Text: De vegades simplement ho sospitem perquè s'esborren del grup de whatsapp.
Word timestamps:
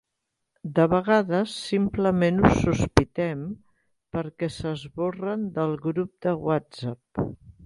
De 0.77 0.85
vegades 0.93 1.51
simplement 1.65 2.39
ho 2.47 2.51
sospitem 2.63 3.43
perquè 4.17 4.51
s'esborren 4.57 5.45
del 5.59 5.81
grup 5.89 6.15
de 6.29 6.35
whatsapp. 6.49 7.27